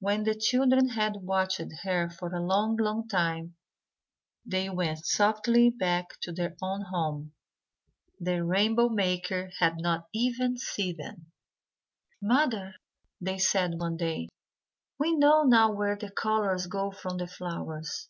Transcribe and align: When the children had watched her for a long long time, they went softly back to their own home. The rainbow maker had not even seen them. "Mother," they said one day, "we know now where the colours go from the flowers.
When 0.00 0.24
the 0.24 0.34
children 0.34 0.90
had 0.90 1.22
watched 1.22 1.62
her 1.84 2.10
for 2.10 2.28
a 2.34 2.44
long 2.44 2.76
long 2.76 3.08
time, 3.08 3.54
they 4.44 4.68
went 4.68 5.06
softly 5.06 5.70
back 5.70 6.20
to 6.24 6.32
their 6.32 6.54
own 6.60 6.82
home. 6.82 7.32
The 8.20 8.44
rainbow 8.44 8.90
maker 8.90 9.48
had 9.58 9.78
not 9.78 10.08
even 10.12 10.58
seen 10.58 10.98
them. 10.98 11.32
"Mother," 12.20 12.74
they 13.18 13.38
said 13.38 13.80
one 13.80 13.96
day, 13.96 14.28
"we 14.98 15.14
know 15.16 15.44
now 15.44 15.72
where 15.72 15.96
the 15.96 16.10
colours 16.10 16.66
go 16.66 16.90
from 16.90 17.16
the 17.16 17.26
flowers. 17.26 18.08